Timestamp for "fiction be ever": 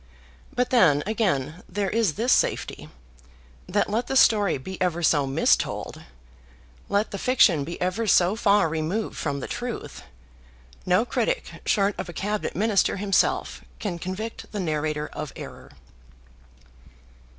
7.19-8.07